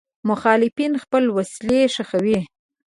مخالفین 0.29 0.93
خپل 1.03 1.23
وسلې 1.35 1.81
ښخوي. 1.93 2.39